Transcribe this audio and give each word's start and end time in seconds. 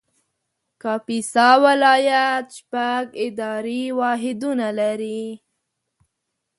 کاپیسا 0.81 1.47
ولایت 1.63 2.45
شپږ 2.57 3.05
اداري 3.25 3.83
واحدونه 3.99 4.67
لري 4.79 5.23